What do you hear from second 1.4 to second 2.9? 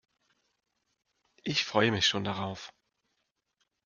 Ich freue mich schon darauf.